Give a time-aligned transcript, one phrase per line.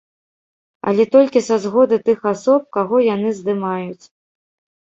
[0.91, 4.05] Але толькі са згоды тых асоб, каго яны здымаюць.